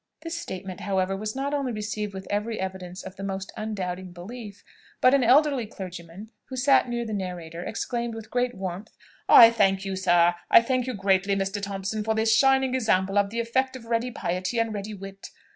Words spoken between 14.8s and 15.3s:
wit.